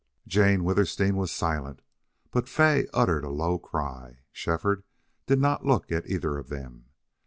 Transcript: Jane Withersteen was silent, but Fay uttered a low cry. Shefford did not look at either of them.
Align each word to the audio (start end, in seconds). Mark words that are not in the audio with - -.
Jane 0.25 0.63
Withersteen 0.63 1.15
was 1.15 1.31
silent, 1.31 1.83
but 2.31 2.49
Fay 2.49 2.87
uttered 2.91 3.23
a 3.23 3.29
low 3.29 3.59
cry. 3.59 4.21
Shefford 4.31 4.83
did 5.27 5.37
not 5.37 5.63
look 5.67 5.91
at 5.91 6.09
either 6.09 6.39
of 6.39 6.49
them. 6.49 6.85